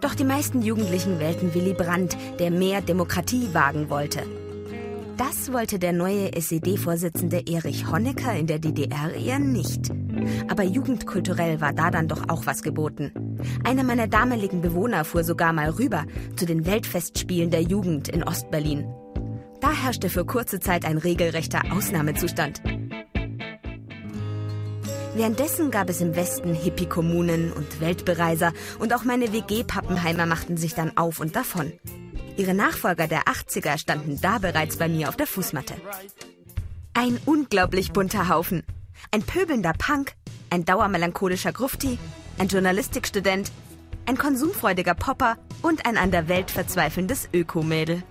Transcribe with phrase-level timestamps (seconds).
[0.00, 4.20] Doch die meisten Jugendlichen wählten Willy Brandt, der mehr Demokratie wagen wollte.
[5.18, 9.90] Das wollte der neue SED-Vorsitzende Erich Honecker in der DDR eher nicht.
[10.48, 13.12] Aber jugendkulturell war da dann doch auch was geboten.
[13.62, 16.06] Einer meiner damaligen Bewohner fuhr sogar mal rüber
[16.36, 18.86] zu den Weltfestspielen der Jugend in Ostberlin.
[19.60, 22.62] Da herrschte für kurze Zeit ein regelrechter Ausnahmezustand.
[25.14, 30.96] Währenddessen gab es im Westen Hippie-Kommunen und Weltbereiser und auch meine WG-Pappenheimer machten sich dann
[30.96, 31.72] auf und davon.
[32.36, 35.74] Ihre Nachfolger der 80er standen da bereits bei mir auf der Fußmatte.
[36.94, 38.62] Ein unglaublich bunter Haufen.
[39.10, 40.12] Ein pöbelnder Punk,
[40.48, 41.98] ein dauermelancholischer Grufti,
[42.38, 43.50] ein Journalistikstudent,
[44.06, 48.02] ein konsumfreudiger Popper und ein an der Welt verzweifelndes Ökomädel.